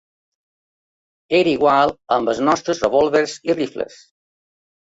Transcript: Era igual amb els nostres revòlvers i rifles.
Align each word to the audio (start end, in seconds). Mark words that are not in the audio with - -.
Era 1.41 1.51
igual 1.57 1.93
amb 2.17 2.33
els 2.33 2.41
nostres 2.49 2.81
revòlvers 2.87 3.37
i 3.51 3.59
rifles. 3.63 4.01